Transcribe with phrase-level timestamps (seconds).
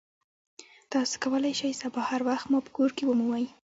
[0.91, 3.45] تاسو کولی شئ سبا هر وخت ما په کور کې ومومئ